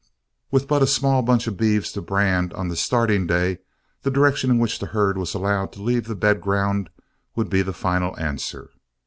With 0.49 0.67
but 0.67 0.81
a 0.81 0.87
small 0.87 1.21
bunch 1.21 1.45
of 1.45 1.57
beeves 1.57 1.91
to 1.91 2.01
brand 2.01 2.53
on 2.55 2.69
the 2.69 2.75
starting 2.75 3.27
day, 3.27 3.59
the 4.01 4.09
direction 4.09 4.49
in 4.49 4.57
which 4.57 4.79
the 4.79 4.87
herd 4.87 5.15
was 5.15 5.35
allowed 5.35 5.73
to 5.73 5.83
leave 5.83 6.07
the 6.07 6.15
bed 6.15 6.41
ground 6.41 6.89
would 7.35 7.51
be 7.51 7.61
the 7.61 7.71
final 7.71 8.19
answer. 8.19 8.71